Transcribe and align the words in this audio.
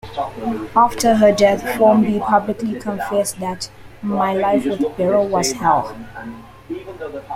After 0.75 1.13
her 1.17 1.31
death, 1.31 1.77
Formby 1.77 2.19
publicly 2.19 2.79
confessed 2.79 3.39
that 3.39 3.69
"My 4.01 4.33
life 4.33 4.65
with 4.65 4.97
Beryl 4.97 5.27
was 5.27 5.51
hell". 5.51 5.95